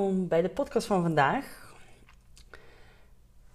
Bij 0.00 0.42
de 0.42 0.48
podcast 0.48 0.86
van 0.86 1.02
vandaag. 1.02 1.74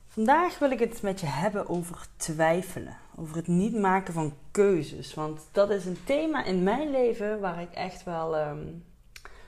Vandaag 0.07 0.59
wil 0.59 0.71
ik 0.71 0.79
het 0.79 1.02
met 1.02 1.19
je 1.19 1.25
hebben 1.25 1.69
over 1.69 2.07
twijfelen, 2.17 2.97
over 3.16 3.35
het 3.35 3.47
niet 3.47 3.75
maken 3.75 4.13
van 4.13 4.33
keuzes. 4.52 5.13
Want 5.13 5.41
dat 5.52 5.69
is 5.69 5.85
een 5.85 5.97
thema 6.03 6.44
in 6.44 6.63
mijn 6.63 6.91
leven 6.91 7.39
waar 7.39 7.61
ik 7.61 7.73
echt 7.73 8.03
wel 8.03 8.38
ehm, 8.38 8.66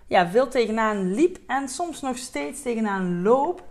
ja, 0.07 0.29
veel 0.29 0.47
tegenaan 0.47 1.13
liep 1.13 1.37
en 1.47 1.67
soms 1.67 2.01
nog 2.01 2.17
steeds 2.17 2.61
tegenaan 2.61 3.21
loop. 3.21 3.63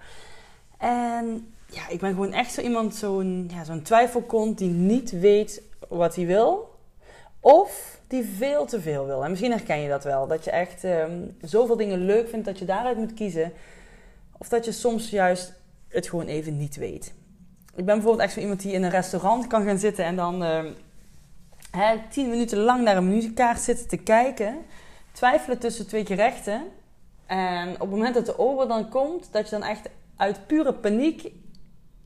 En 0.78 1.54
ja, 1.66 1.88
ik 1.88 2.00
ben 2.00 2.10
gewoon 2.10 2.32
echt 2.32 2.52
zo 2.52 2.60
iemand, 2.60 2.94
zo'n 2.94 3.50
ja, 3.52 3.64
zo'n 3.64 3.82
twijfelkont 3.82 4.58
die 4.58 4.70
niet 4.70 5.10
weet 5.10 5.62
wat 5.88 6.14
hij 6.14 6.26
wil. 6.26 6.78
Of 7.40 7.97
die 8.08 8.24
veel 8.24 8.66
te 8.66 8.80
veel 8.80 9.06
wil. 9.06 9.24
En 9.24 9.30
misschien 9.30 9.50
herken 9.50 9.80
je 9.80 9.88
dat 9.88 10.04
wel. 10.04 10.26
Dat 10.26 10.44
je 10.44 10.50
echt 10.50 10.84
um, 10.84 11.36
zoveel 11.40 11.76
dingen 11.76 12.04
leuk 12.04 12.28
vindt 12.28 12.46
dat 12.46 12.58
je 12.58 12.64
daaruit 12.64 12.96
moet 12.96 13.14
kiezen. 13.14 13.52
Of 14.38 14.48
dat 14.48 14.64
je 14.64 14.72
soms 14.72 15.10
juist 15.10 15.52
het 15.88 16.08
gewoon 16.08 16.26
even 16.26 16.56
niet 16.56 16.76
weet. 16.76 17.14
Ik 17.74 17.84
ben 17.84 17.94
bijvoorbeeld 17.94 18.22
echt 18.22 18.32
zo 18.32 18.40
iemand 18.40 18.62
die 18.62 18.72
in 18.72 18.82
een 18.82 18.90
restaurant 18.90 19.46
kan 19.46 19.64
gaan 19.64 19.78
zitten 19.78 20.04
en 20.04 20.16
dan 20.16 20.42
uh, 20.42 20.64
hè, 21.70 21.96
tien 22.10 22.30
minuten 22.30 22.58
lang 22.58 22.84
naar 22.84 22.96
een 22.96 23.08
muziekkaart 23.08 23.60
zitten 23.60 23.88
te 23.88 23.96
kijken. 23.96 24.56
Twijfelen 25.12 25.58
tussen 25.58 25.86
twee 25.86 26.06
gerechten. 26.06 26.62
En 27.26 27.72
op 27.72 27.80
het 27.80 27.90
moment 27.90 28.14
dat 28.14 28.26
de 28.26 28.38
ober 28.38 28.68
dan 28.68 28.88
komt, 28.88 29.32
dat 29.32 29.48
je 29.48 29.58
dan 29.58 29.68
echt 29.68 29.88
uit 30.16 30.46
pure 30.46 30.74
paniek 30.74 31.32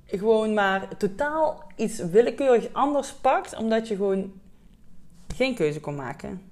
gewoon 0.06 0.55
maar 0.55 0.97
totaal 0.97 1.62
iets 1.77 1.98
willekeurig 1.98 2.69
anders 2.72 3.12
pakt, 3.12 3.56
omdat 3.56 3.89
je 3.89 3.97
gewoon 3.97 4.33
geen 5.33 5.55
keuze 5.55 5.80
kon 5.80 5.94
maken. 5.94 6.42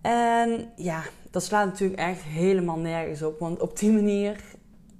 En 0.00 0.72
ja, 0.76 1.02
dat 1.30 1.42
slaat 1.42 1.66
natuurlijk 1.66 2.00
echt 2.00 2.22
helemaal 2.22 2.78
nergens 2.78 3.22
op, 3.22 3.38
want 3.38 3.60
op 3.60 3.78
die 3.78 3.92
manier 3.92 4.44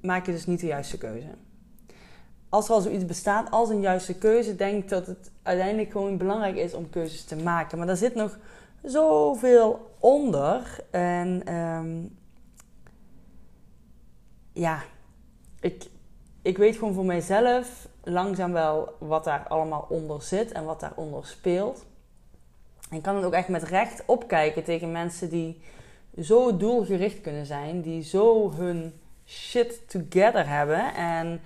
maak 0.02 0.26
je 0.26 0.32
dus 0.32 0.46
niet 0.46 0.60
de 0.60 0.66
juiste 0.66 0.98
keuze. 0.98 1.28
Als 2.48 2.68
er 2.68 2.74
al 2.74 2.80
zoiets 2.80 3.04
bestaat 3.04 3.50
als 3.50 3.68
een 3.68 3.80
juiste 3.80 4.18
keuze, 4.18 4.56
denk 4.56 4.82
ik 4.82 4.88
dat 4.88 5.06
het 5.06 5.30
uiteindelijk 5.42 5.90
gewoon 5.90 6.16
belangrijk 6.16 6.56
is 6.56 6.74
om 6.74 6.90
keuzes 6.90 7.24
te 7.24 7.36
maken. 7.36 7.78
Maar 7.78 7.86
daar 7.86 7.96
zit 7.96 8.14
nog 8.14 8.38
zoveel 8.82 9.90
onder. 9.98 10.84
En 10.90 11.54
um, 11.54 12.18
ja, 14.52 14.82
ik, 15.60 15.86
ik 16.42 16.58
weet 16.58 16.76
gewoon 16.76 16.94
voor 16.94 17.04
mijzelf 17.04 17.88
langzaam 18.02 18.52
wel 18.52 18.94
wat 18.98 19.24
daar 19.24 19.48
allemaal 19.48 19.86
onder 19.88 20.22
zit 20.22 20.52
en 20.52 20.64
wat 20.64 20.80
daaronder 20.80 21.26
speelt. 21.26 21.86
Ik 22.90 23.02
kan 23.02 23.16
het 23.16 23.24
ook 23.24 23.32
echt 23.32 23.48
met 23.48 23.62
recht 23.62 24.02
opkijken 24.06 24.64
tegen 24.64 24.92
mensen 24.92 25.28
die 25.28 25.60
zo 26.22 26.56
doelgericht 26.56 27.20
kunnen 27.20 27.46
zijn, 27.46 27.80
die 27.80 28.02
zo 28.02 28.52
hun 28.52 29.00
shit 29.26 29.88
together 29.88 30.48
hebben. 30.48 30.94
En, 30.94 31.40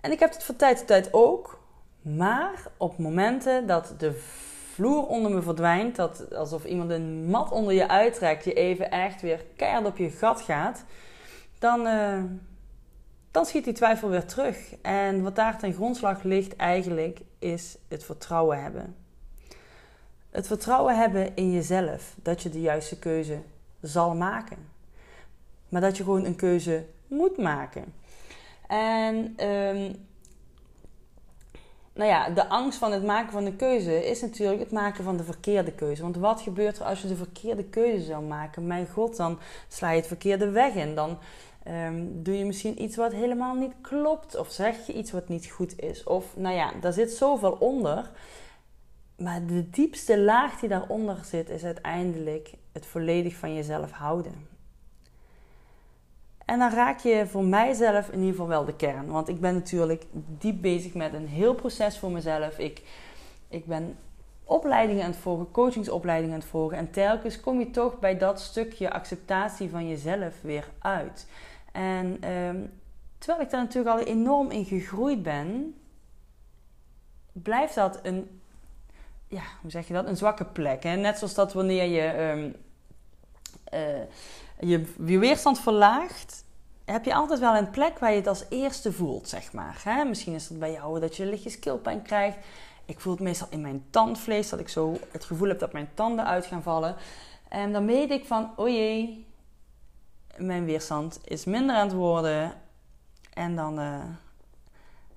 en 0.00 0.12
ik 0.12 0.20
heb 0.20 0.32
het 0.32 0.44
van 0.44 0.56
tijd 0.56 0.78
tot 0.78 0.86
tijd 0.86 1.08
ook. 1.12 1.58
Maar 2.02 2.66
op 2.76 2.98
momenten 2.98 3.66
dat 3.66 3.94
de 3.98 4.12
vloer 4.72 5.06
onder 5.06 5.30
me 5.30 5.42
verdwijnt, 5.42 5.96
dat 5.96 6.34
alsof 6.34 6.64
iemand 6.64 6.90
een 6.90 7.26
mat 7.30 7.50
onder 7.50 7.74
je 7.74 7.88
uittrekt, 7.88 8.44
je 8.44 8.52
even 8.52 8.90
echt 8.90 9.22
weer 9.22 9.44
keihard 9.56 9.86
op 9.86 9.96
je 9.96 10.10
gat 10.10 10.40
gaat, 10.40 10.84
dan, 11.58 11.86
uh, 11.86 12.22
dan 13.30 13.46
schiet 13.46 13.64
die 13.64 13.72
twijfel 13.72 14.08
weer 14.08 14.24
terug. 14.24 14.74
En 14.82 15.22
wat 15.22 15.36
daar 15.36 15.58
ten 15.58 15.72
grondslag 15.72 16.22
ligt 16.22 16.56
eigenlijk, 16.56 17.20
is 17.38 17.76
het 17.88 18.04
vertrouwen 18.04 18.62
hebben. 18.62 19.05
Het 20.36 20.46
vertrouwen 20.46 20.98
hebben 20.98 21.36
in 21.36 21.52
jezelf 21.52 22.14
dat 22.22 22.42
je 22.42 22.50
de 22.50 22.60
juiste 22.60 22.98
keuze 22.98 23.38
zal 23.80 24.14
maken. 24.14 24.56
Maar 25.68 25.80
dat 25.80 25.96
je 25.96 26.02
gewoon 26.02 26.24
een 26.24 26.36
keuze 26.36 26.84
moet 27.08 27.36
maken. 27.36 27.94
En 28.68 29.16
um, 29.48 29.96
nou 31.92 32.10
ja, 32.10 32.30
de 32.30 32.48
angst 32.48 32.78
van 32.78 32.92
het 32.92 33.04
maken 33.04 33.32
van 33.32 33.46
een 33.46 33.56
keuze 33.56 34.06
is 34.08 34.20
natuurlijk 34.20 34.60
het 34.60 34.70
maken 34.70 35.04
van 35.04 35.16
de 35.16 35.24
verkeerde 35.24 35.72
keuze. 35.72 36.02
Want 36.02 36.16
wat 36.16 36.40
gebeurt 36.40 36.78
er 36.78 36.84
als 36.84 37.02
je 37.02 37.08
de 37.08 37.16
verkeerde 37.16 37.64
keuze 37.64 38.04
zou 38.04 38.24
maken? 38.24 38.66
Mijn 38.66 38.88
god, 38.88 39.16
dan 39.16 39.38
sla 39.68 39.90
je 39.90 39.96
het 39.96 40.06
verkeerde 40.06 40.50
weg 40.50 40.74
in. 40.74 40.94
Dan 40.94 41.18
um, 41.68 42.22
doe 42.22 42.38
je 42.38 42.44
misschien 42.44 42.82
iets 42.82 42.96
wat 42.96 43.12
helemaal 43.12 43.54
niet 43.54 43.74
klopt. 43.80 44.36
Of 44.36 44.50
zeg 44.50 44.86
je 44.86 44.92
iets 44.92 45.10
wat 45.10 45.28
niet 45.28 45.50
goed 45.50 45.80
is. 45.80 46.04
Of 46.04 46.24
nou 46.36 46.54
ja, 46.54 46.72
daar 46.80 46.92
zit 46.92 47.10
zoveel 47.10 47.56
onder. 47.60 48.10
Maar 49.16 49.46
de 49.46 49.70
diepste 49.70 50.20
laag 50.20 50.60
die 50.60 50.68
daaronder 50.68 51.24
zit, 51.24 51.50
is 51.50 51.64
uiteindelijk 51.64 52.52
het 52.72 52.86
volledig 52.86 53.34
van 53.34 53.54
jezelf 53.54 53.90
houden. 53.90 54.48
En 56.44 56.58
dan 56.58 56.70
raak 56.70 56.98
je 56.98 57.26
voor 57.26 57.44
mijzelf 57.44 58.08
in 58.08 58.18
ieder 58.18 58.30
geval 58.30 58.48
wel 58.48 58.64
de 58.64 58.76
kern. 58.76 59.06
Want 59.06 59.28
ik 59.28 59.40
ben 59.40 59.54
natuurlijk 59.54 60.06
diep 60.38 60.62
bezig 60.62 60.94
met 60.94 61.12
een 61.12 61.28
heel 61.28 61.54
proces 61.54 61.98
voor 61.98 62.10
mezelf. 62.10 62.58
Ik, 62.58 62.82
ik 63.48 63.66
ben 63.66 63.96
opleidingen 64.44 65.04
aan 65.04 65.10
het 65.10 65.18
volgen, 65.18 65.50
coachingsopleidingen 65.50 66.34
aan 66.34 66.40
het 66.40 66.48
volgen. 66.48 66.78
En 66.78 66.90
telkens 66.90 67.40
kom 67.40 67.58
je 67.58 67.70
toch 67.70 67.98
bij 67.98 68.18
dat 68.18 68.40
stukje 68.40 68.90
acceptatie 68.90 69.70
van 69.70 69.88
jezelf 69.88 70.40
weer 70.40 70.68
uit. 70.78 71.26
En 71.72 72.16
ehm, 72.20 72.60
terwijl 73.18 73.44
ik 73.44 73.50
daar 73.50 73.62
natuurlijk 73.62 73.98
al 73.98 74.04
enorm 74.04 74.50
in 74.50 74.64
gegroeid 74.64 75.22
ben, 75.22 75.74
blijft 77.32 77.74
dat 77.74 77.98
een, 78.02 78.40
ja, 79.28 79.42
hoe 79.60 79.70
zeg 79.70 79.86
je 79.86 79.94
dat, 79.94 80.06
een 80.06 80.16
zwakke 80.16 80.44
plek. 80.44 80.82
Hè? 80.82 80.96
Net 80.96 81.18
zoals 81.18 81.34
dat 81.34 81.52
wanneer 81.52 81.84
je 81.84 82.30
um, 82.30 82.56
uh, 83.74 84.02
je, 84.60 84.92
je 85.06 85.18
weerstand 85.18 85.60
verlaagt, 85.60 86.44
heb 86.84 87.04
je 87.04 87.14
altijd 87.14 87.40
wel 87.40 87.56
een 87.56 87.70
plek 87.70 87.98
waar 87.98 88.10
je 88.10 88.16
het 88.16 88.26
als 88.26 88.44
eerste 88.48 88.92
voelt, 88.92 89.28
zeg 89.28 89.52
maar. 89.52 89.80
Hè? 89.84 90.04
Misschien 90.04 90.34
is 90.34 90.48
het 90.48 90.58
bij 90.58 90.72
jou 90.72 91.00
dat 91.00 91.16
je 91.16 91.26
lichtjes 91.26 91.58
keelpijn 91.58 92.02
krijgt. 92.02 92.38
Ik 92.84 93.00
voel 93.00 93.12
het 93.12 93.22
meestal 93.22 93.48
in 93.50 93.60
mijn 93.60 93.84
tandvlees, 93.90 94.48
dat 94.48 94.60
ik 94.60 94.68
zo 94.68 94.96
het 95.10 95.24
gevoel 95.24 95.48
heb 95.48 95.58
dat 95.58 95.72
mijn 95.72 95.88
tanden 95.94 96.26
uit 96.26 96.46
gaan 96.46 96.62
vallen. 96.62 96.96
En 97.48 97.72
dan 97.72 97.86
weet 97.86 98.10
ik 98.10 98.24
van, 98.24 98.50
oh 98.56 98.68
jee, 98.68 99.26
mijn 100.36 100.64
weerstand 100.64 101.20
is 101.24 101.44
minder 101.44 101.76
aan 101.76 101.86
het 101.86 101.96
worden. 101.96 102.52
En 103.32 103.56
dan, 103.56 103.80
uh, 103.80 104.04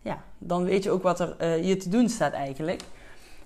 ja, 0.01 0.23
dan 0.37 0.63
weet 0.63 0.83
je 0.83 0.91
ook 0.91 1.03
wat 1.03 1.19
er 1.19 1.35
uh, 1.41 1.67
je 1.67 1.77
te 1.77 1.89
doen 1.89 2.09
staat 2.09 2.33
eigenlijk. 2.33 2.83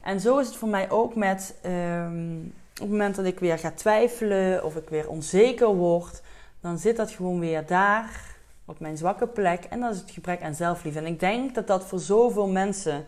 En 0.03 0.19
zo 0.19 0.37
is 0.37 0.47
het 0.47 0.55
voor 0.55 0.69
mij 0.69 0.89
ook 0.89 1.15
met 1.15 1.55
um, 1.65 2.53
op 2.73 2.79
het 2.79 2.89
moment 2.89 3.15
dat 3.15 3.25
ik 3.25 3.39
weer 3.39 3.59
ga 3.59 3.71
twijfelen 3.71 4.63
of 4.63 4.75
ik 4.75 4.89
weer 4.89 5.09
onzeker 5.09 5.75
word, 5.75 6.21
dan 6.61 6.77
zit 6.77 6.95
dat 6.95 7.11
gewoon 7.11 7.39
weer 7.39 7.65
daar 7.65 8.35
op 8.65 8.79
mijn 8.79 8.97
zwakke 8.97 9.27
plek. 9.27 9.63
En 9.63 9.79
dat 9.79 9.93
is 9.93 9.99
het 9.99 10.11
gebrek 10.11 10.41
aan 10.41 10.55
zelfliefde. 10.55 10.99
En 10.99 11.05
ik 11.05 11.19
denk 11.19 11.55
dat 11.55 11.67
dat 11.67 11.85
voor 11.85 11.99
zoveel 11.99 12.47
mensen 12.47 13.05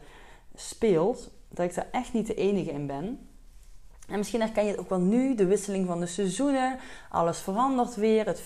speelt, 0.55 1.31
dat 1.49 1.65
ik 1.65 1.75
daar 1.75 1.87
echt 1.91 2.13
niet 2.13 2.27
de 2.27 2.35
enige 2.35 2.71
in 2.71 2.87
ben. 2.87 3.27
En 4.09 4.17
misschien 4.17 4.41
herken 4.41 4.63
je 4.63 4.71
het 4.71 4.79
ook 4.79 4.89
wel 4.89 4.99
nu, 4.99 5.35
de 5.35 5.45
wisseling 5.45 5.87
van 5.87 5.99
de 5.99 6.05
seizoenen. 6.05 6.77
Alles 7.09 7.39
verandert 7.39 7.95
weer. 7.95 8.25
Het, 8.25 8.41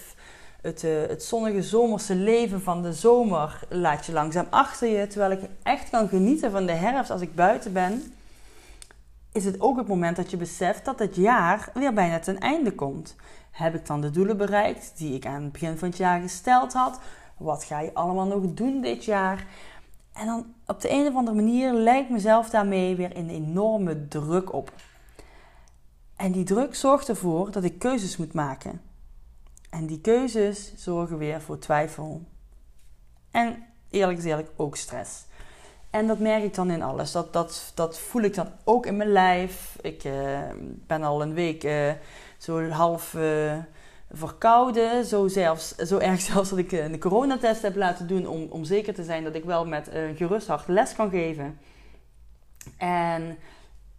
het, 0.62 0.84
uh, 0.84 1.02
het 1.08 1.24
zonnige 1.24 1.62
zomerse 1.62 2.16
leven 2.16 2.62
van 2.62 2.82
de 2.82 2.94
zomer 2.94 3.60
laat 3.70 4.06
je 4.06 4.12
langzaam 4.12 4.48
achter 4.50 4.88
je. 4.88 5.08
Terwijl 5.08 5.32
ik 5.32 5.42
echt 5.64 5.90
kan 5.90 6.08
genieten 6.08 6.52
van 6.52 6.66
de 6.66 6.72
herfst 6.72 7.12
als 7.12 7.22
ik 7.22 7.36
buiten 7.36 7.74
ben. 7.74 8.14
Is 9.32 9.46
het 9.46 9.62
ook 9.62 9.78
het 9.78 9.88
moment 9.88 10.16
dat 10.16 10.32
je 10.32 10.38
beseft 10.38 10.86
dat 10.86 11.00
het 11.00 11.16
jaar 11.16 11.72
weer 11.74 11.94
bijna 11.94 12.20
ten 12.20 12.40
einde 12.40 12.76
komt. 12.76 13.16
Heb 13.52 13.76
ik 13.76 13.86
dan 13.86 14.02
de 14.02 14.10
doelen 14.10 14.38
bereikt 14.38 14.92
die 14.98 15.14
ik 15.14 15.26
aan 15.26 15.44
het 15.44 15.52
begin 15.52 15.78
van 15.78 15.88
het 15.88 15.98
jaar 15.98 16.22
gesteld 16.22 16.74
had? 16.74 17.00
Wat 17.38 17.64
ga 17.64 17.80
je 17.80 17.94
allemaal 17.94 18.28
nog 18.28 18.54
doen 18.54 18.82
dit 18.82 19.06
jaar? 19.06 19.48
En 20.14 20.26
dan 20.26 20.54
op 20.66 20.82
de 20.82 20.92
een 20.92 21.08
of 21.08 21.16
andere 21.16 21.36
manier 21.36 21.74
lijkt 21.74 22.10
mezelf 22.10 22.50
daarmee 22.50 22.96
weer 22.96 23.18
een 23.18 23.30
enorme 23.30 24.08
druk 24.08 24.54
op. 24.54 24.74
En 26.16 26.32
die 26.32 26.44
druk 26.44 26.76
zorgt 26.76 27.10
ervoor 27.10 27.52
dat 27.52 27.64
ik 27.64 27.80
keuzes 27.80 28.18
moet 28.18 28.34
maken. 28.34 28.82
En 29.70 29.86
die 29.86 30.02
keuzes 30.02 30.74
zorgen 30.76 31.18
weer 31.18 31.42
voor 31.42 31.60
twijfel. 31.60 32.22
En 33.32 33.64
eerlijk 33.90 34.20
gezegd 34.20 34.50
ook 34.56 34.76
stress. 34.76 35.26
En 35.90 36.08
dat 36.08 36.20
merk 36.20 36.44
ik 36.44 36.54
dan 36.54 36.72
in 36.72 36.82
alles. 36.82 37.12
Dat, 37.12 37.34
dat, 37.34 37.72
dat 37.76 38.00
voel 38.00 38.22
ik 38.22 38.34
dan 38.34 38.48
ook 38.64 38.86
in 38.86 38.98
mijn 38.98 39.12
lijf. 39.12 39.78
Ik 39.82 40.04
uh, 40.04 40.40
ben 40.88 41.04
al 41.04 41.22
een 41.22 41.34
week 41.34 41.64
uh, 41.64 41.92
zo 42.38 42.70
half 42.70 43.14
uh, 43.14 43.58
verkouden. 44.12 45.06
Zo, 45.06 45.28
zelfs, 45.28 45.76
zo 45.76 45.98
erg 45.98 46.22
zelfs 46.32 46.50
dat 46.50 46.60
ik 46.60 46.72
een 46.72 47.00
coronatest 47.00 47.62
heb 47.62 47.76
laten 47.76 48.08
doen. 48.08 48.28
Om, 48.28 48.48
om 48.50 48.64
zeker 48.64 48.94
te 48.94 49.04
zijn 49.04 49.24
dat 49.24 49.36
ik 49.36 49.44
wel 49.44 49.66
met 49.66 49.94
een 49.94 50.16
gerust 50.16 50.48
hart 50.48 50.68
les 50.68 50.96
kan 50.96 51.10
geven. 51.10 51.60
En 52.78 53.38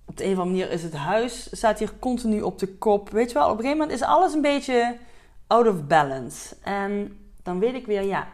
op 0.04 0.16
de 0.16 0.24
een 0.24 0.32
of 0.32 0.38
andere 0.38 0.56
manier 0.56 0.74
is 0.74 0.82
het 0.82 0.94
huis 0.94 1.48
staat 1.50 1.78
hier 1.78 1.92
continu 1.98 2.40
op 2.40 2.58
de 2.58 2.68
kop. 2.76 3.10
Weet 3.10 3.30
je 3.30 3.38
wel, 3.38 3.50
op 3.50 3.50
een 3.50 3.64
gegeven 3.64 3.78
moment 3.78 3.98
is 4.00 4.06
alles 4.06 4.32
een 4.32 4.40
beetje 4.40 4.96
out 5.46 5.66
of 5.66 5.86
balance. 5.86 6.56
En 6.62 7.18
dan 7.42 7.58
weet 7.58 7.74
ik 7.74 7.86
weer, 7.86 8.02
ja, 8.02 8.28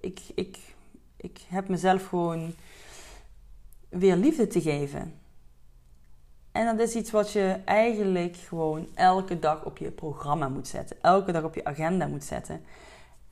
ik, 0.00 0.20
ik, 0.34 0.58
ik 1.20 1.40
heb 1.48 1.68
mezelf 1.68 2.06
gewoon 2.06 2.54
weer 3.88 4.16
liefde 4.16 4.46
te 4.46 4.60
geven. 4.60 5.14
En 6.52 6.66
dat 6.66 6.88
is 6.88 6.94
iets 6.94 7.10
wat 7.10 7.32
je 7.32 7.56
eigenlijk 7.64 8.36
gewoon 8.36 8.86
elke 8.94 9.38
dag 9.38 9.64
op 9.64 9.78
je 9.78 9.90
programma 9.90 10.48
moet 10.48 10.68
zetten. 10.68 10.96
Elke 11.02 11.32
dag 11.32 11.42
op 11.42 11.54
je 11.54 11.64
agenda 11.64 12.06
moet 12.06 12.24
zetten. 12.24 12.64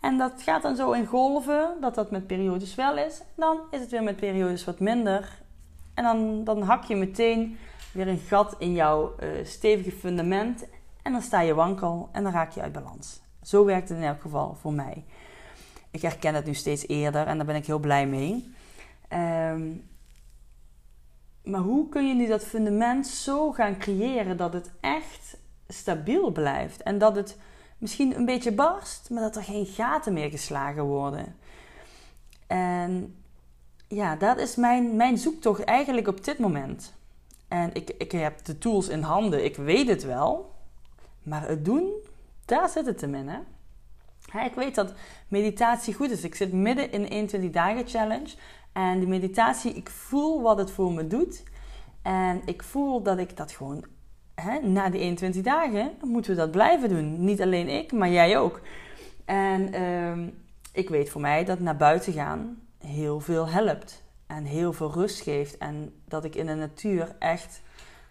En 0.01 0.19
dat 0.19 0.43
gaat 0.43 0.63
dan 0.63 0.77
zo 0.77 0.93
in 0.93 1.07
golven, 1.07 1.77
dat 1.81 1.95
dat 1.95 2.11
met 2.11 2.27
periodes 2.27 2.75
wel 2.75 2.99
is. 2.99 3.23
Dan 3.35 3.61
is 3.71 3.81
het 3.81 3.91
weer 3.91 4.03
met 4.03 4.17
periodes 4.17 4.65
wat 4.65 4.81
minder. 4.81 5.43
En 5.95 6.05
dan, 6.05 6.45
dan 6.45 6.63
hak 6.63 6.85
je 6.85 6.97
meteen 6.97 7.59
weer 7.93 8.09
een 8.09 8.19
gat 8.19 8.55
in 8.59 8.73
jouw 8.73 9.15
uh, 9.23 9.45
stevige 9.45 9.97
fundament. 9.97 10.65
En 11.03 11.13
dan 11.13 11.23
sta 11.23 11.41
je 11.41 11.55
wankel 11.55 12.09
en 12.13 12.23
dan 12.23 12.33
raak 12.33 12.51
je 12.53 12.61
uit 12.61 12.73
balans. 12.73 13.21
Zo 13.43 13.65
werkt 13.65 13.89
het 13.89 13.99
in 13.99 14.05
elk 14.05 14.21
geval 14.21 14.57
voor 14.61 14.73
mij. 14.73 15.05
Ik 15.99 16.05
herken 16.05 16.35
het 16.35 16.45
nu 16.45 16.55
steeds 16.55 16.89
eerder 16.89 17.27
en 17.27 17.37
daar 17.37 17.47
ben 17.47 17.57
ik 17.57 17.67
heel 17.67 17.79
blij 17.79 18.07
mee. 18.07 18.55
Ehm, 19.09 19.73
maar 21.43 21.61
hoe 21.61 21.89
kun 21.89 22.09
je 22.09 22.15
nu 22.15 22.27
dat 22.27 22.45
fundament 22.45 23.07
zo 23.07 23.53
gaan 23.53 23.79
creëren 23.79 24.37
dat 24.37 24.53
het 24.53 24.71
echt 24.81 25.37
stabiel 25.69 26.31
blijft? 26.31 26.83
En 26.83 26.99
dat 26.99 27.17
het 27.17 27.37
misschien 27.79 28.17
een 28.17 28.25
beetje 28.25 28.53
barst, 28.53 29.11
maar 29.11 29.23
dat 29.23 29.37
er 29.37 29.43
geen 29.43 29.67
gaten 29.67 30.13
meer 30.13 30.31
geslagen 30.31 30.85
worden. 30.85 31.37
En 32.47 33.17
ja, 33.89 34.17
dat 34.17 34.39
is 34.39 34.57
mijn, 34.57 34.97
mijn 34.97 35.19
zoektocht 35.19 35.65
eigenlijk 35.65 36.09
op 36.09 36.25
dit 36.25 36.39
moment. 36.39 36.95
En 37.49 37.75
ik, 37.75 37.91
ik 37.99 38.13
heb 38.13 38.45
de 38.45 38.59
tools 38.59 38.89
in 38.89 39.03
handen, 39.03 39.45
ik 39.45 39.57
weet 39.57 39.89
het 39.89 40.05
wel. 40.05 40.55
Maar 41.23 41.49
het 41.49 41.65
doen, 41.65 41.93
daar 42.45 42.69
zit 42.69 42.87
het 42.87 43.01
hem 43.01 43.15
in. 43.15 43.29
Hè? 43.29 43.39
Ik 44.35 44.55
weet 44.55 44.75
dat 44.75 44.93
meditatie 45.29 45.95
goed 45.95 46.11
is. 46.11 46.25
Ik 46.25 46.35
zit 46.35 46.53
midden 46.53 46.93
in 46.93 47.01
een 47.03 47.09
21 47.09 47.51
dagen 47.51 47.87
challenge. 47.89 48.29
En 48.73 48.99
die 48.99 49.09
meditatie, 49.09 49.73
ik 49.73 49.91
voel 49.91 50.43
wat 50.43 50.59
het 50.59 50.71
voor 50.71 50.93
me 50.93 51.07
doet. 51.07 51.43
En 52.03 52.43
ik 52.45 52.63
voel 52.63 53.03
dat 53.03 53.19
ik 53.19 53.37
dat 53.37 53.53
gewoon, 53.53 53.85
hè, 54.35 54.59
na 54.61 54.91
die 54.91 55.01
21 55.01 55.43
dagen, 55.43 55.91
moeten 56.05 56.31
we 56.31 56.37
dat 56.37 56.51
blijven 56.51 56.89
doen. 56.89 57.25
Niet 57.25 57.43
alleen 57.43 57.69
ik, 57.69 57.93
maar 57.93 58.11
jij 58.11 58.39
ook. 58.39 58.61
En 59.25 59.73
ehm, 59.73 60.29
ik 60.73 60.89
weet 60.89 61.11
voor 61.11 61.21
mij 61.21 61.45
dat 61.45 61.61
naar 61.61 61.77
buiten 61.77 62.13
gaan 62.13 62.63
heel 62.79 63.21
veel 63.21 63.49
helpt. 63.49 64.03
En 64.27 64.45
heel 64.45 64.73
veel 64.73 64.93
rust 64.93 65.21
geeft. 65.21 65.59
En 65.59 65.93
dat 66.05 66.25
ik 66.25 66.35
in 66.35 66.47
de 66.47 66.55
natuur 66.55 67.17
echt 67.19 67.63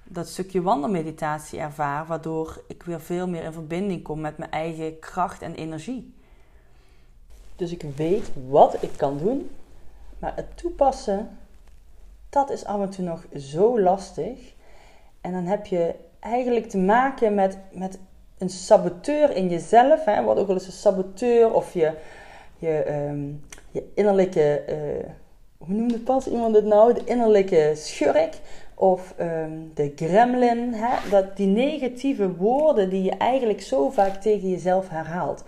dat 0.07 0.27
stukje 0.27 0.61
wandelmeditatie 0.61 1.59
ervaar, 1.59 2.05
waardoor 2.05 2.63
ik 2.67 2.83
weer 2.83 3.01
veel 3.01 3.27
meer 3.27 3.43
in 3.43 3.53
verbinding 3.53 4.03
kom 4.03 4.19
met 4.19 4.37
mijn 4.37 4.51
eigen 4.51 4.99
kracht 4.99 5.41
en 5.41 5.55
energie. 5.55 6.13
Dus 7.55 7.71
ik 7.71 7.83
weet 7.95 8.31
wat 8.47 8.77
ik 8.83 8.91
kan 8.97 9.17
doen, 9.17 9.49
maar 10.19 10.35
het 10.35 10.57
toepassen, 10.57 11.37
dat 12.29 12.49
is 12.49 12.65
af 12.65 12.81
en 12.81 12.89
toe 12.89 13.05
nog 13.05 13.25
zo 13.35 13.79
lastig. 13.79 14.53
En 15.21 15.31
dan 15.31 15.45
heb 15.45 15.65
je 15.65 15.95
eigenlijk 16.19 16.69
te 16.69 16.77
maken 16.77 17.35
met, 17.35 17.57
met 17.71 17.99
een 18.37 18.49
saboteur 18.49 19.35
in 19.35 19.49
jezelf, 19.49 20.05
hè, 20.05 20.23
wat 20.23 20.37
ook 20.37 20.47
wel 20.47 20.55
eens 20.55 20.65
een 20.65 20.71
saboteur 20.71 21.53
of 21.53 21.73
je, 21.73 21.93
je, 22.57 22.71
ehm, 22.71 23.25
je 23.71 23.91
innerlijke, 23.95 24.63
uh, 24.69 25.09
hoe 25.57 25.75
noemt 25.75 25.91
het 25.91 26.03
pas 26.03 26.27
iemand 26.27 26.55
het 26.55 26.65
nou? 26.65 26.93
De 26.93 27.03
innerlijke 27.03 27.71
schurk 27.75 28.39
of 28.79 29.13
ehm, 29.17 29.51
de 29.73 29.91
gremlin. 29.95 30.73
Hè? 30.73 31.09
Dat 31.09 31.37
die 31.37 31.47
negatieve 31.47 32.35
woorden 32.35 32.89
die 32.89 33.03
je 33.03 33.11
eigenlijk 33.11 33.61
zo 33.61 33.89
vaak 33.89 34.21
tegen 34.21 34.49
jezelf 34.49 34.89
herhaalt. 34.89 35.43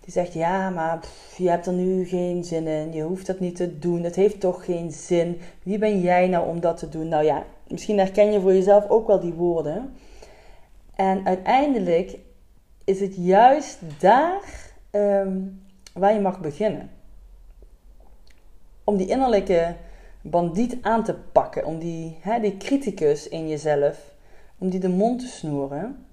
Die 0.00 0.12
zegt, 0.12 0.32
ja, 0.32 0.70
maar 0.70 0.98
je 1.36 1.48
hebt 1.48 1.66
er 1.66 1.72
nu 1.72 2.04
geen 2.04 2.44
zin 2.44 2.66
in. 2.66 2.92
Je 2.92 3.02
hoeft 3.02 3.26
dat 3.26 3.40
niet 3.40 3.56
te 3.56 3.78
doen. 3.78 4.02
Het 4.02 4.14
heeft 4.14 4.40
toch 4.40 4.64
geen 4.64 4.92
zin. 4.92 5.40
Wie 5.62 5.78
ben 5.78 6.00
jij 6.00 6.28
nou 6.28 6.48
om 6.48 6.60
dat 6.60 6.76
te 6.76 6.88
doen? 6.88 7.08
Nou 7.08 7.24
ja, 7.24 7.44
misschien 7.68 7.98
herken 7.98 8.32
je 8.32 8.40
voor 8.40 8.52
jezelf 8.52 8.88
ook 8.88 9.06
wel 9.06 9.20
die 9.20 9.32
woorden. 9.32 9.94
En 10.94 11.26
uiteindelijk 11.26 12.18
is 12.84 13.00
het 13.00 13.14
juist 13.16 13.78
daar 13.98 14.72
ehm, 14.90 15.38
waar 15.92 16.12
je 16.12 16.20
mag 16.20 16.40
beginnen. 16.40 16.90
Om 18.84 18.96
die 18.96 19.08
innerlijke 19.08 19.74
bandiet 20.26 20.76
aan 20.82 21.04
te 21.04 21.14
pakken, 21.14 21.64
om 21.64 21.78
die, 21.78 22.16
hè, 22.20 22.40
die 22.40 22.56
criticus 22.56 23.28
in 23.28 23.48
jezelf, 23.48 24.14
om 24.58 24.68
die 24.68 24.80
de 24.80 24.88
mond 24.88 25.20
te 25.20 25.26
snoeren. 25.26 26.06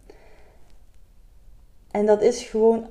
En 1.91 2.05
dat 2.05 2.21
is 2.21 2.43
gewoon, 2.43 2.87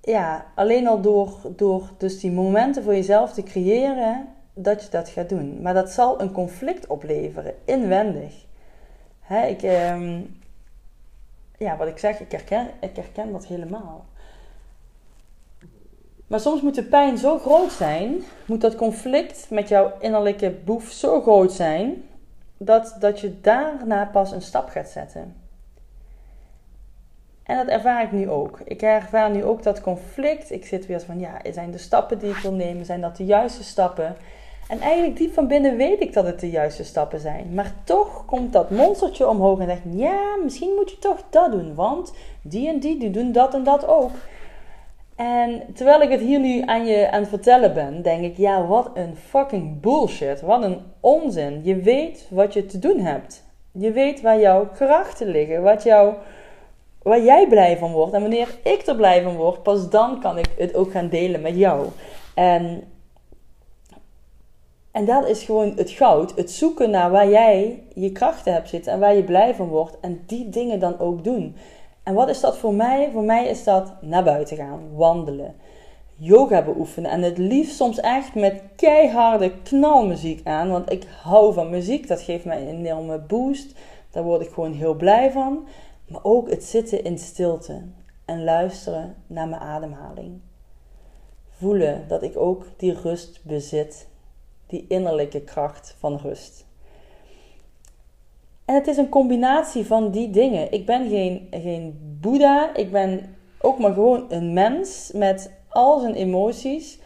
ja, 0.00 0.46
alleen 0.54 0.86
al 0.86 1.00
door, 1.00 1.38
door 1.56 1.90
dus 1.96 2.20
die 2.20 2.32
momenten 2.32 2.82
voor 2.82 2.94
jezelf 2.94 3.32
te 3.32 3.42
creëren, 3.42 4.28
dat 4.54 4.82
je 4.82 4.90
dat 4.90 5.08
gaat 5.08 5.28
doen. 5.28 5.62
Maar 5.62 5.74
dat 5.74 5.90
zal 5.90 6.20
een 6.20 6.32
conflict 6.32 6.86
opleveren, 6.86 7.54
inwendig. 7.64 8.46
Hè, 9.20 9.46
ik, 9.46 9.62
ehm, 9.62 10.20
ja, 11.58 11.76
wat 11.76 11.88
ik 11.88 11.98
zeg, 11.98 12.20
ik 12.20 12.32
herken, 12.32 12.70
ik 12.80 12.96
herken 12.96 13.32
dat 13.32 13.46
helemaal. 13.46 14.06
Maar 16.28 16.40
soms 16.40 16.62
moet 16.62 16.74
de 16.74 16.82
pijn 16.82 17.18
zo 17.18 17.38
groot 17.38 17.72
zijn, 17.72 18.22
moet 18.46 18.60
dat 18.60 18.76
conflict 18.76 19.46
met 19.50 19.68
jouw 19.68 19.92
innerlijke 20.00 20.50
boef 20.64 20.90
zo 20.90 21.20
groot 21.20 21.52
zijn, 21.52 22.02
dat, 22.56 22.96
dat 23.00 23.20
je 23.20 23.40
daarna 23.40 24.04
pas 24.04 24.30
een 24.32 24.42
stap 24.42 24.68
gaat 24.68 24.88
zetten. 24.88 25.34
En 27.42 27.56
dat 27.56 27.66
ervaar 27.66 28.02
ik 28.02 28.12
nu 28.12 28.30
ook. 28.30 28.60
Ik 28.64 28.82
ervaar 28.82 29.30
nu 29.30 29.44
ook 29.44 29.62
dat 29.62 29.80
conflict. 29.80 30.50
Ik 30.50 30.66
zit 30.66 30.86
weer 30.86 31.00
van, 31.00 31.18
ja, 31.18 31.40
zijn 31.52 31.70
de 31.70 31.78
stappen 31.78 32.18
die 32.18 32.30
ik 32.30 32.36
wil 32.36 32.52
nemen, 32.52 32.84
zijn 32.84 33.00
dat 33.00 33.16
de 33.16 33.24
juiste 33.24 33.64
stappen? 33.64 34.16
En 34.68 34.80
eigenlijk 34.80 35.16
diep 35.16 35.34
van 35.34 35.46
binnen 35.46 35.76
weet 35.76 36.00
ik 36.00 36.12
dat 36.12 36.26
het 36.26 36.40
de 36.40 36.50
juiste 36.50 36.84
stappen 36.84 37.20
zijn. 37.20 37.54
Maar 37.54 37.72
toch 37.84 38.24
komt 38.24 38.52
dat 38.52 38.70
monstertje 38.70 39.28
omhoog 39.28 39.58
en 39.58 39.66
zegt, 39.66 39.82
ja, 39.90 40.36
misschien 40.44 40.74
moet 40.74 40.90
je 40.90 40.98
toch 40.98 41.22
dat 41.30 41.52
doen. 41.52 41.74
Want 41.74 42.12
die 42.42 42.68
en 42.68 42.78
die, 42.78 42.98
die 42.98 43.10
doen 43.10 43.32
dat 43.32 43.54
en 43.54 43.64
dat 43.64 43.86
ook. 43.86 44.10
En 45.18 45.62
terwijl 45.74 46.00
ik 46.00 46.10
het 46.10 46.20
hier 46.20 46.40
nu 46.40 46.62
aan 46.64 46.86
je 46.86 47.10
aan 47.10 47.20
het 47.20 47.28
vertellen 47.28 47.74
ben, 47.74 48.02
denk 48.02 48.24
ik, 48.24 48.36
ja, 48.36 48.66
wat 48.66 48.90
een 48.94 49.16
fucking 49.16 49.80
bullshit. 49.80 50.40
Wat 50.40 50.62
een 50.62 50.80
onzin. 51.00 51.60
Je 51.64 51.76
weet 51.76 52.26
wat 52.30 52.52
je 52.52 52.66
te 52.66 52.78
doen 52.78 52.98
hebt. 52.98 53.44
Je 53.72 53.92
weet 53.92 54.20
waar 54.20 54.40
jouw 54.40 54.68
krachten 54.74 55.28
liggen, 55.28 55.62
wat 55.62 55.82
jou, 55.82 56.14
waar 57.02 57.22
jij 57.22 57.46
blij 57.48 57.76
van 57.78 57.92
wordt. 57.92 58.12
En 58.12 58.20
wanneer 58.20 58.54
ik 58.62 58.86
er 58.86 58.96
blij 58.96 59.22
van 59.22 59.36
word, 59.36 59.62
pas 59.62 59.90
dan 59.90 60.20
kan 60.20 60.38
ik 60.38 60.48
het 60.58 60.74
ook 60.74 60.90
gaan 60.90 61.08
delen 61.08 61.40
met 61.40 61.56
jou. 61.56 61.86
En, 62.34 62.82
en 64.90 65.04
dat 65.04 65.28
is 65.28 65.42
gewoon 65.42 65.72
het 65.76 65.90
goud. 65.90 66.36
Het 66.36 66.50
zoeken 66.50 66.90
naar 66.90 67.10
waar 67.10 67.28
jij 67.28 67.82
je 67.94 68.12
krachten 68.12 68.52
hebt 68.52 68.68
zitten 68.68 68.92
en 68.92 68.98
waar 68.98 69.14
je 69.14 69.24
blij 69.24 69.54
van 69.54 69.68
wordt. 69.68 70.00
En 70.00 70.22
die 70.26 70.48
dingen 70.48 70.80
dan 70.80 70.98
ook 70.98 71.24
doen. 71.24 71.56
En 72.08 72.14
wat 72.14 72.28
is 72.28 72.40
dat 72.40 72.58
voor 72.58 72.74
mij? 72.74 73.10
Voor 73.12 73.22
mij 73.22 73.48
is 73.48 73.64
dat 73.64 74.02
naar 74.02 74.24
buiten 74.24 74.56
gaan, 74.56 74.94
wandelen, 74.94 75.54
yoga 76.14 76.62
beoefenen. 76.62 77.10
En 77.10 77.22
het 77.22 77.38
liefst 77.38 77.76
soms 77.76 78.00
echt 78.00 78.34
met 78.34 78.62
keiharde 78.76 79.52
knalmuziek 79.62 80.46
aan. 80.46 80.70
Want 80.70 80.92
ik 80.92 81.06
hou 81.22 81.52
van 81.52 81.70
muziek, 81.70 82.08
dat 82.08 82.20
geeft 82.20 82.44
mij 82.44 82.60
een 82.60 82.86
enorme 82.86 83.18
boost. 83.18 83.78
Daar 84.10 84.22
word 84.22 84.40
ik 84.40 84.50
gewoon 84.50 84.72
heel 84.72 84.94
blij 84.94 85.32
van. 85.32 85.66
Maar 86.06 86.24
ook 86.24 86.50
het 86.50 86.64
zitten 86.64 87.04
in 87.04 87.18
stilte 87.18 87.82
en 88.24 88.44
luisteren 88.44 89.14
naar 89.26 89.48
mijn 89.48 89.62
ademhaling. 89.62 90.40
Voelen 91.50 92.04
dat 92.08 92.22
ik 92.22 92.36
ook 92.36 92.66
die 92.76 93.00
rust 93.00 93.40
bezit, 93.44 94.08
die 94.66 94.84
innerlijke 94.88 95.40
kracht 95.40 95.96
van 95.98 96.16
rust. 96.16 96.67
En 98.68 98.74
het 98.74 98.86
is 98.86 98.96
een 98.96 99.08
combinatie 99.08 99.86
van 99.86 100.10
die 100.10 100.30
dingen. 100.30 100.72
Ik 100.72 100.86
ben 100.86 101.08
geen, 101.08 101.48
geen 101.50 102.16
Boeddha. 102.20 102.74
Ik 102.74 102.92
ben 102.92 103.36
ook 103.60 103.78
maar 103.78 103.92
gewoon 103.92 104.24
een 104.28 104.52
mens 104.52 105.10
met 105.14 105.50
al 105.68 105.98
zijn 106.00 106.14
emoties. 106.14 106.98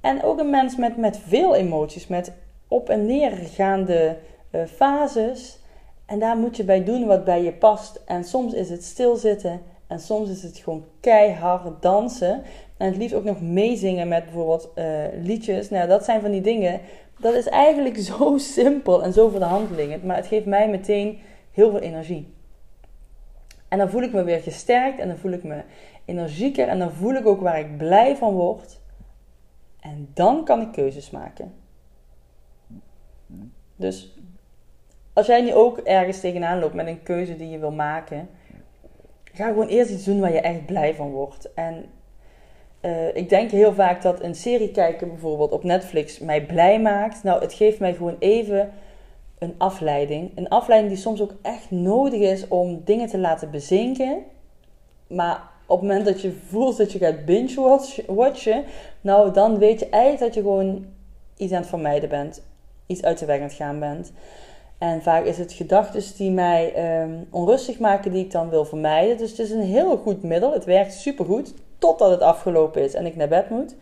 En 0.00 0.22
ook 0.22 0.38
een 0.38 0.50
mens 0.50 0.76
met, 0.76 0.96
met 0.96 1.18
veel 1.26 1.54
emoties. 1.54 2.06
Met 2.06 2.32
op 2.68 2.88
en 2.88 3.06
neergaande 3.06 4.16
uh, 4.50 4.64
fases. 4.64 5.58
En 6.06 6.18
daar 6.18 6.36
moet 6.36 6.56
je 6.56 6.64
bij 6.64 6.84
doen 6.84 7.06
wat 7.06 7.24
bij 7.24 7.42
je 7.42 7.52
past. 7.52 8.02
En 8.06 8.24
soms 8.24 8.52
is 8.52 8.70
het 8.70 8.84
stilzitten. 8.84 9.60
En 9.86 10.00
soms 10.00 10.30
is 10.30 10.42
het 10.42 10.58
gewoon 10.58 10.84
keihard 11.00 11.82
dansen. 11.82 12.42
En 12.76 12.86
het 12.86 12.96
liefst 12.96 13.14
ook 13.14 13.24
nog 13.24 13.40
meezingen 13.40 14.08
met 14.08 14.24
bijvoorbeeld 14.24 14.70
uh, 14.74 15.04
liedjes. 15.20 15.70
Nou, 15.70 15.88
dat 15.88 16.04
zijn 16.04 16.20
van 16.20 16.30
die 16.30 16.40
dingen. 16.40 16.80
Dat 17.18 17.34
is 17.34 17.46
eigenlijk 17.46 17.98
zo 18.18 18.38
simpel 18.38 19.02
en 19.02 19.12
zo 19.12 19.28
voor 19.28 19.38
de 19.38 19.44
hand 19.44 19.70
liggend. 19.70 20.04
Maar 20.04 20.16
het 20.16 20.26
geeft 20.26 20.46
mij 20.46 20.68
meteen 20.68 21.18
heel 21.50 21.70
veel 21.70 21.80
energie. 21.80 22.32
En 23.68 23.78
dan 23.78 23.90
voel 23.90 24.02
ik 24.02 24.12
me 24.12 24.22
weer 24.22 24.40
gesterkt 24.40 24.98
en 24.98 25.08
dan 25.08 25.16
voel 25.16 25.32
ik 25.32 25.44
me 25.44 25.62
energieker 26.04 26.68
en 26.68 26.78
dan 26.78 26.92
voel 26.92 27.14
ik 27.14 27.26
ook 27.26 27.40
waar 27.40 27.58
ik 27.58 27.76
blij 27.76 28.16
van 28.16 28.32
word. 28.32 28.80
En 29.80 30.10
dan 30.14 30.44
kan 30.44 30.60
ik 30.60 30.72
keuzes 30.72 31.10
maken. 31.10 31.54
Dus 33.76 34.18
als 35.12 35.26
jij 35.26 35.42
nu 35.42 35.54
ook 35.54 35.78
ergens 35.78 36.20
tegenaan 36.20 36.58
loopt 36.58 36.74
met 36.74 36.86
een 36.86 37.02
keuze 37.02 37.36
die 37.36 37.50
je 37.50 37.58
wil 37.58 37.72
maken, 37.72 38.28
ga 39.34 39.48
gewoon 39.48 39.66
eerst 39.66 39.90
iets 39.90 40.04
doen 40.04 40.20
waar 40.20 40.32
je 40.32 40.40
echt 40.40 40.66
blij 40.66 40.94
van 40.94 41.10
wordt. 41.10 41.52
En 41.54 41.84
uh, 42.82 43.16
ik 43.16 43.28
denk 43.28 43.50
heel 43.50 43.74
vaak 43.74 44.02
dat 44.02 44.22
een 44.22 44.34
serie 44.34 44.70
kijken 44.70 45.08
bijvoorbeeld 45.08 45.52
op 45.52 45.64
Netflix 45.64 46.18
mij 46.18 46.46
blij 46.46 46.80
maakt. 46.80 47.22
Nou, 47.22 47.40
het 47.40 47.52
geeft 47.52 47.78
mij 47.78 47.94
gewoon 47.94 48.16
even 48.18 48.72
een 49.38 49.54
afleiding. 49.58 50.32
Een 50.34 50.48
afleiding 50.48 50.92
die 50.92 51.02
soms 51.02 51.20
ook 51.20 51.34
echt 51.42 51.70
nodig 51.70 52.20
is 52.20 52.48
om 52.48 52.82
dingen 52.84 53.08
te 53.08 53.18
laten 53.18 53.50
bezinken. 53.50 54.22
Maar 55.06 55.42
op 55.66 55.80
het 55.80 55.88
moment 55.88 56.06
dat 56.06 56.20
je 56.20 56.32
voelt 56.48 56.76
dat 56.76 56.92
je 56.92 56.98
gaat 56.98 57.24
binge-watchen, 57.24 58.64
nou 59.00 59.32
dan 59.32 59.58
weet 59.58 59.80
je 59.80 59.88
eigenlijk 59.88 60.22
dat 60.22 60.34
je 60.34 60.40
gewoon 60.40 60.86
iets 61.36 61.52
aan 61.52 61.60
het 61.60 61.68
vermijden 61.68 62.08
bent. 62.08 62.42
Iets 62.86 63.02
uit 63.02 63.18
de 63.18 63.26
weg 63.26 63.36
aan 63.36 63.42
het 63.42 63.52
gaan 63.52 63.80
bent. 63.80 64.12
En 64.84 65.02
vaak 65.02 65.24
is 65.24 65.38
het 65.38 65.52
gedachten 65.52 66.02
die 66.16 66.30
mij 66.30 66.72
um, 67.02 67.26
onrustig 67.30 67.78
maken, 67.78 68.12
die 68.12 68.24
ik 68.24 68.30
dan 68.30 68.48
wil 68.48 68.64
vermijden. 68.64 69.16
Dus 69.16 69.30
het 69.30 69.38
is 69.38 69.50
een 69.50 69.62
heel 69.62 69.96
goed 69.96 70.22
middel. 70.22 70.52
Het 70.52 70.64
werkt 70.64 70.92
supergoed, 70.92 71.54
totdat 71.78 72.10
het 72.10 72.20
afgelopen 72.20 72.82
is 72.82 72.94
en 72.94 73.06
ik 73.06 73.16
naar 73.16 73.28
bed 73.28 73.50
moet. 73.50 73.74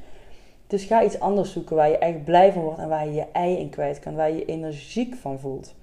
Dus 0.67 0.85
ga 0.85 1.03
iets 1.03 1.21
anders 1.21 1.53
zoeken 1.53 1.77
waar 1.77 1.89
je 1.89 1.99
echt 1.99 2.25
blij 2.25 2.53
van 2.53 2.63
wordt 2.63 2.79
en 2.79 2.89
waar 2.89 3.07
je 3.07 3.13
je 3.13 3.27
ei 3.33 3.57
in 3.57 3.71
kwijt 3.71 3.99
kan, 3.99 4.15
waar 4.15 4.31
je 4.31 4.37
je 4.37 4.45
energiek 4.45 5.15
van 5.15 5.39
voelt. 5.39 5.75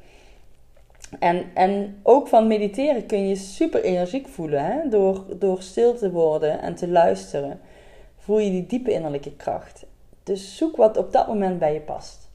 En, 1.20 1.46
en 1.54 2.00
ook 2.04 2.28
van 2.28 2.48
mediteren 2.48 3.06
kun 3.06 3.28
je 3.28 3.36
super 3.36 3.84
energiek 3.84 4.28
voelen 4.28 4.66
hè? 4.66 4.90
Door, 4.90 5.26
door 5.40 5.62
stil 5.62 5.96
te 5.96 6.12
worden 6.12 6.62
en 6.62 6.76
te 6.76 6.88
luisteren. 6.88 7.60
Voel 8.18 8.40
je 8.40 8.52
die 8.52 8.66
diepe 8.66 8.92
innerlijke 8.92 9.36
kracht. 9.36 9.86
Dus 10.24 10.58
zoek 10.58 10.76
wat 10.76 10.98
op 10.98 11.12
dat 11.12 11.28
moment 11.28 11.60
bij 11.60 11.74
je 11.74 11.80
past. 11.80 12.29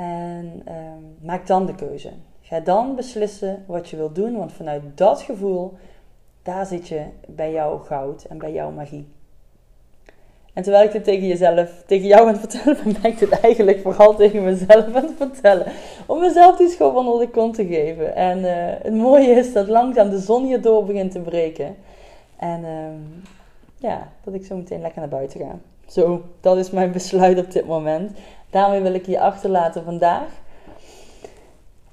En 0.00 0.62
ehm, 0.64 1.26
maak 1.26 1.46
dan 1.46 1.66
de 1.66 1.74
keuze. 1.74 2.10
Ga 2.40 2.60
dan 2.60 2.96
beslissen 2.96 3.64
wat 3.66 3.88
je 3.88 3.96
wilt 3.96 4.14
doen, 4.14 4.36
want 4.36 4.52
vanuit 4.52 4.82
dat 4.94 5.22
gevoel, 5.22 5.72
daar 6.42 6.66
zit 6.66 6.88
je 6.88 7.04
bij 7.26 7.52
jouw 7.52 7.78
goud 7.78 8.24
en 8.24 8.38
bij 8.38 8.52
jouw 8.52 8.70
magie. 8.70 9.08
En 10.52 10.62
terwijl 10.62 10.84
ik 10.84 10.92
dit 10.92 11.04
tegen 11.04 11.26
jezelf, 11.26 11.82
tegen 11.86 12.06
jou 12.06 12.28
aan 12.28 12.34
het 12.34 12.50
vertellen 12.50 12.84
ben, 12.84 12.92
ben 13.02 13.10
ik 13.10 13.18
dit 13.18 13.40
eigenlijk 13.40 13.80
vooral 13.80 14.14
tegen 14.14 14.44
mezelf 14.44 14.94
aan 14.94 15.04
het 15.04 15.16
vertellen. 15.16 15.66
Om 16.06 16.20
mezelf 16.20 16.56
die 16.56 16.68
schop 16.68 16.96
onder 16.96 17.18
de 17.18 17.28
kont 17.28 17.54
te 17.54 17.66
geven. 17.66 18.14
En 18.14 18.38
uh, 18.38 18.82
het 18.82 18.94
mooie 18.94 19.30
is 19.30 19.52
dat 19.52 19.68
langzaam 19.68 20.10
de 20.10 20.18
zon 20.18 20.44
hier 20.44 20.60
door 20.60 20.84
begint 20.84 21.12
te 21.12 21.20
breken. 21.20 21.76
En 22.36 22.60
uh, 22.60 23.28
ja, 23.76 24.08
dat 24.24 24.34
ik 24.34 24.44
zo 24.44 24.56
meteen 24.56 24.80
lekker 24.80 25.00
naar 25.00 25.10
buiten 25.10 25.40
ga. 25.40 25.58
Zo, 25.86 26.22
dat 26.40 26.56
is 26.56 26.70
mijn 26.70 26.92
besluit 26.92 27.38
op 27.38 27.50
dit 27.50 27.66
moment. 27.66 28.12
Daarmee 28.50 28.80
wil 28.80 28.94
ik 28.94 29.06
je 29.06 29.20
achterlaten 29.20 29.84
vandaag. 29.84 30.28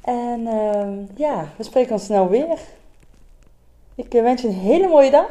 En 0.02 0.40
uh, 0.40 1.18
ja, 1.18 1.46
we 1.56 1.64
spreken 1.64 1.92
ons 1.92 2.06
snel 2.06 2.30
weer. 2.30 2.60
Ik 3.96 4.14
eh, 4.14 4.22
wens 4.22 4.42
je 4.42 4.48
een 4.48 4.54
hele 4.54 4.88
mooie 4.88 5.12
dag. 5.12 5.30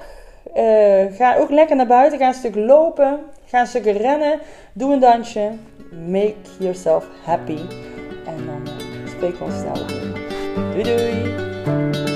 Uh, 0.57 1.17
ga 1.17 1.37
ook 1.37 1.51
lekker 1.51 1.77
naar 1.77 1.87
buiten. 1.87 2.19
Ga 2.19 2.27
een 2.27 2.35
stuk 2.35 2.55
lopen. 2.55 3.21
Ga 3.45 3.61
een 3.61 3.67
stuk 3.67 3.85
rennen. 3.85 4.41
Doe 4.73 4.93
een 4.93 5.01
dansje. 5.01 5.53
Make 6.07 6.35
yourself 6.59 7.07
happy. 7.25 7.61
En 8.27 8.47
dan 8.47 8.63
uh, 8.65 9.09
spreken 9.09 9.39
we 9.39 9.45
ons 9.45 9.59
snel 9.59 9.87
weer. 9.87 10.15
Doei 10.73 10.83
doei! 10.83 12.16